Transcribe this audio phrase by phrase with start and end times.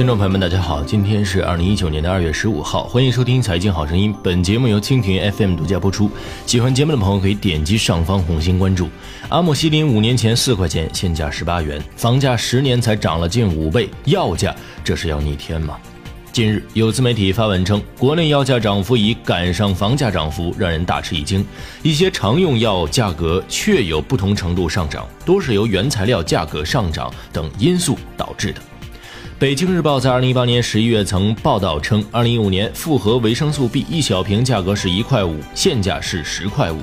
[0.00, 4.10] 听众朋友们，大家好，今天是二零一九年的二月十五号，欢迎收听《财经好声音》。
[4.22, 6.10] 本节目由蜻蜓 FM 独家播出。
[6.46, 8.88] 喜欢节目的朋友可以点击上方红心关注。
[9.28, 15.76] 阿莫西林五年前四块钱，现价十八元，房价十年才涨了近五倍，药价这是要逆天吗？
[16.32, 21.44] 近日有自媒体发文称，国内药价涨幅已赶上房价涨幅，让人大吃一惊。
[21.82, 28.62] 一些常用药价格确有不同程度上涨，多是由原材料价格上涨等因素导致的。
[29.40, 36.78] 北京日报在二零一八年十一月曾报道称，二零一五年复合维生素 B 一小瓶价格是一块五，现价是十块五。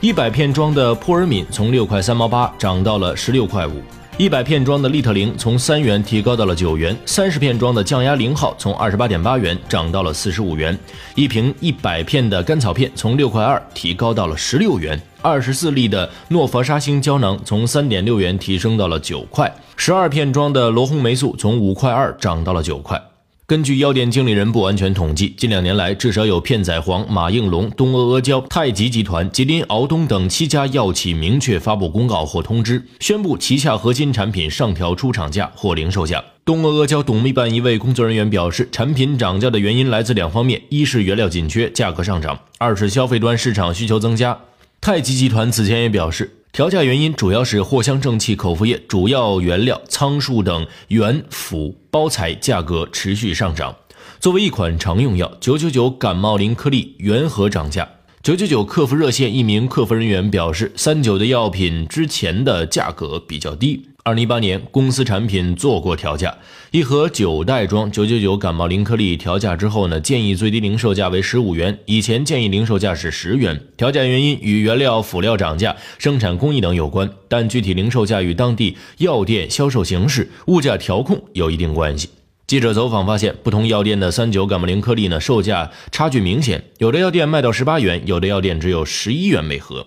[0.00, 3.80] 一百片装的扑尔敏从六块三毛八涨到了十六块五。
[4.16, 6.96] 一百片装的利特灵从三元提高到了九元。
[7.04, 10.78] 三十片装的降压零号从二十八点八元涨到了四十五元。
[11.16, 15.00] 一瓶一百片的甘草片从六块二提高到了十六元。
[15.20, 23.02] 二十四粒的诺氟沙星胶囊从三点六元提升到了九块，十二片装的罗红霉素从五块二涨到了九块。
[23.46, 36.24] 根据药店经理人不完全统计，近两年来至少有片仔癀、马应龙、东阿阿胶、太极集团、吉林敖东等七家药企明确发布公告或通知，宣布旗下核心产品上调出厂价或零售价。
[36.46, 44.38] 东阿阿胶董秘办一位工作人员表示，产品涨价的原因来自两方面：一是原料紧缺，价格上涨；二是消费端市场需求增加。
[44.80, 53.74] 太极集团此前也表示，调价原因主要是藿香正气口服液主要原料苍术等原辅包材价格持续上涨。
[54.20, 57.88] 作为一款常用药，九九九感冒灵颗粒缘何涨价。
[58.24, 63.86] 九九九客服热线一名客服人员表示，三九的药品之前的价格比较低。
[64.02, 66.34] 二零一八年，公司产品做过调价，
[66.70, 73.60] 一盒九袋装九九九感冒灵颗粒调价之后呢，建议最低零售价为十五元，以前建议零售价是十元。
[73.76, 82.08] 调价原因与原料辅料涨价、生产工艺等有关，但具体零售价与当地药店销售形式、物价调控有一定关系。
[82.46, 86.62] 记者走访发现，不同药店的三九感冒灵颗粒呢，售价差距明显。
[86.76, 89.86] 有的药店卖到十八元，有的药店只有十一元每盒。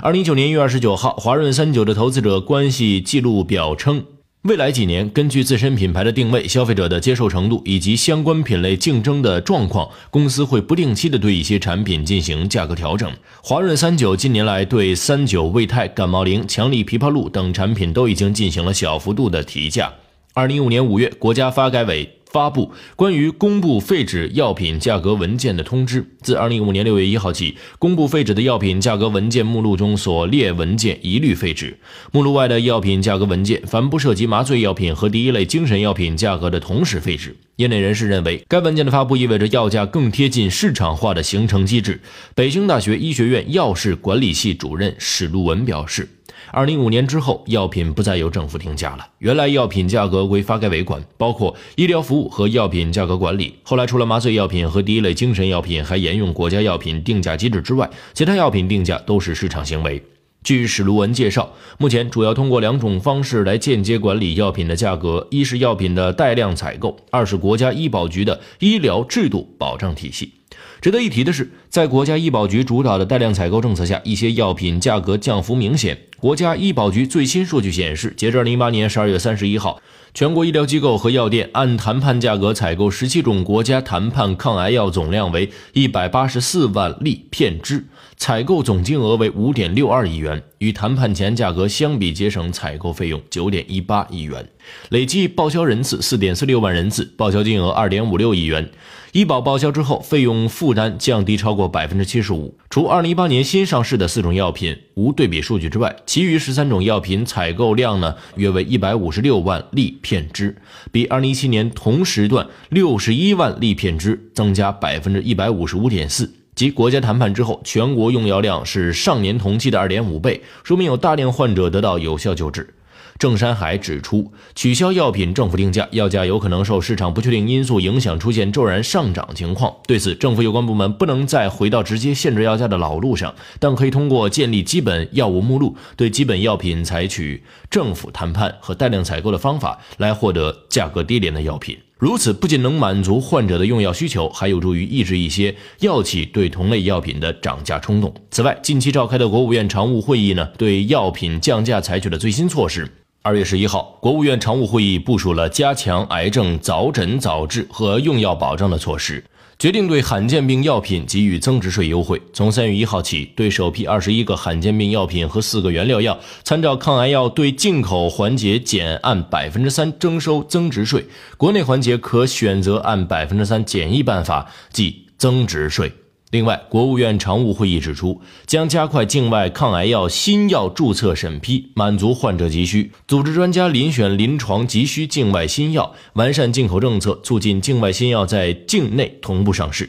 [0.00, 4.04] 二零一九年一月二十九号，华润三九的投资者关系记录表称，
[4.42, 13.10] 未来几年根据自身品牌的定位、消费者的接受程度以及相关品类竞争的状况，公司会不定期的对一些产品进行价格调整。
[13.42, 19.92] 华润三九近年来对三九胃泰、感冒灵、强力枇杷露等产品都已经进行了小幅度的提价。
[20.36, 26.04] 二零一五年五月，国家发改委发布关于公布废止药品价格文件的通知。
[26.20, 31.78] 自二零一五年六月一号起，公布废止的药品价格文件目录中所列文件一律废止。
[32.12, 37.34] 目录外的药品价格文件，凡不涉及麻醉药品和第一类精神药品价格的，同时废止。
[37.56, 41.98] 业内人士认为，该文件的发布意味着药价更贴近市场化的形成机制。
[42.34, 46.06] 北京大学医学院药事管理系主任史路文表示。
[46.50, 49.06] 二零一五年之后，药品不再由政府定价了。
[49.18, 53.54] 原来药品价格归发改委管，包括医疗服务和药品价格管理。
[53.62, 60.02] 后来除了麻醉药品和第一类精神药品还沿用国家药品定价机制之外，其他药品定价都是市场行为。
[60.42, 70.32] 据史卢文介绍，目前主要通过两种方式来间接管理药品的价格：一是药品的带量采购，二是国家医保局的医疗制度保障体系。
[70.80, 75.98] 值得一提的是，在国家医保局主导的带量采购政策下，一些药品价格降幅明显。
[76.18, 79.80] 国家医保局最新数据显示，截至二零一八年十二月三十一号，
[80.14, 87.84] 全国医疗机构和药店按谈判价格采购十七种国家谈判抗癌药，总量为一百八十四万粒片支，
[88.16, 94.48] 采购总金额为五点六二亿元，与谈判前价格相比，节省采购费用九点一八亿元。
[94.90, 98.70] 累计报销人次四点四六万人次，报销金额二点五六亿元。
[99.12, 102.54] 医保报销之后，费用负担降低超过百分之七十五。
[102.68, 110.54] 除二零一八年新上市的四种药品无对比数据之外，其余十三种药品采购量呢约为一百五十六万粒片支，
[110.92, 116.30] 比二零一七年同时段六十一万粒片支增加百分之一百五十五点四。
[116.54, 122.74] 即国家谈判之后，全国用药量是上年同期的二点五倍，说明有大量患者得到有效救治。
[123.18, 129.74] 郑山海指出，取消药品政府定价，药价有可能受市场不确定因素影响，出现骤然上涨情况。
[129.86, 141.78] 对此，政府有关部门不能再回到直接限制药价的老路上，但可以通过建立基本药物目录，对基本药品采取政府谈判和带量采购的方法，来获得价格低廉的药品。
[141.98, 148.12] 如此不仅能满足患者的用药需求，还有助于抑制一些药企对同类药品的涨价冲动。
[148.30, 152.86] 此外，近期召开的国务院常务会议呢，对药品降价采取了最新措施。
[153.22, 159.24] 二月十一号，国务院常务会议部署了加强癌症早诊早治和用药保障的措施。
[159.58, 162.20] 决定对罕见病药品给予增值税优惠。
[162.34, 171.06] 从三月一号起，对首批二十一个罕见病药品和四个原料药，参照抗癌药对进口环节减按百分之三征收增值税，
[171.38, 175.90] 国内环节可选择按百分之三简易办法计增值税。
[176.36, 189.88] 另外，国务院常务会议指出，将加快境外抗癌药新药注册审批，满足患者急需，组织专家遴选临床急需境外新药，完善进口政策，促进境外新药在境内同步上市。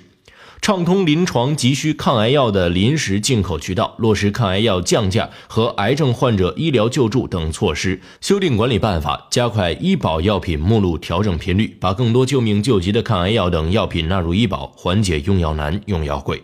[0.62, 16.44] 畅通临床急需抗癌药的临时进口渠道，落实抗癌药降价和癌症患者医疗救助等措施，修订管理办法，加快医保药品目录调整频率，把更多救命救急的抗癌药等药品纳入医保，缓解用药难、用药贵。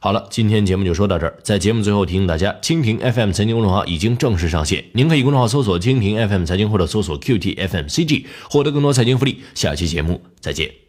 [0.00, 1.34] 好了，今天节目就说到这儿。
[1.42, 9.40] 在节目最后提醒大家，蜻蜓 FM 财经公众号已经正式上线，您可以公众号搜索“蜻蜓 FM 财经”或者搜索 “QTFMCG” 获得更多财经福利。
[9.54, 10.83] 下期节目再见。